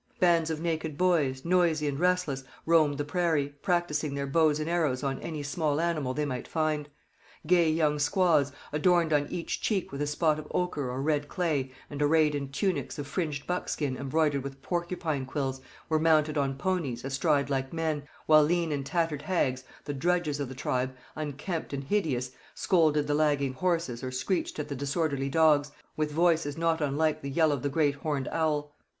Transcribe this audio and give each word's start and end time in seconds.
Bands 0.19 0.49
of 0.49 0.59
naked 0.59 0.97
boys, 0.97 1.45
noisy 1.45 1.87
and 1.87 1.99
restless, 1.99 2.43
roamed 2.65 2.97
the 2.97 3.05
prairie, 3.05 3.49
practising 3.61 4.15
their 4.15 4.25
bows 4.25 4.59
and 4.59 4.67
arrows 4.67 5.03
on 5.03 5.19
any 5.19 5.43
small 5.43 5.79
animal 5.79 6.15
they 6.15 6.25
might 6.25 6.47
find. 6.47 6.89
Gay 7.45 7.69
young 7.69 7.99
squaws 7.99 8.51
adorned 8.73 9.13
on 9.13 9.27
each 9.29 9.61
cheek 9.61 9.91
with 9.91 10.01
a 10.01 10.07
spot 10.07 10.39
of 10.39 10.47
ochre 10.49 10.89
or 10.89 11.03
red 11.03 11.27
clay 11.27 11.71
and 11.87 12.01
arrayed 12.01 12.33
in 12.33 12.49
tunics 12.49 12.97
of 12.97 13.05
fringed 13.05 13.45
buckskin 13.45 13.95
embroidered 13.95 14.41
with 14.43 14.59
porcupine 14.63 15.23
quills 15.27 15.61
were 15.87 15.99
mounted 15.99 16.35
on 16.35 16.55
ponies, 16.57 17.05
astride 17.05 17.51
like 17.51 17.71
men; 17.71 18.01
while 18.25 18.41
lean 18.41 18.71
and 18.71 18.87
tattered 18.87 19.21
hags 19.21 19.63
the 19.85 19.93
drudges 19.93 20.39
of 20.39 20.49
the 20.49 20.55
tribe, 20.55 20.95
unkempt 21.15 21.73
and 21.73 21.83
hideous 21.83 22.31
scolded 22.55 23.05
the 23.05 23.13
lagging 23.13 23.53
horses 23.53 24.01
or 24.03 24.09
screeched 24.09 24.57
at 24.57 24.67
the 24.67 24.75
disorderly 24.75 25.29
dogs, 25.29 25.71
with 25.95 26.09
voices 26.11 26.57
not 26.57 26.81
unlike 26.81 27.21
the 27.21 27.29
yell 27.29 27.51
of 27.51 27.61
the 27.61 27.69
great 27.69 27.93
horned 27.93 28.27
owl. 28.31 28.75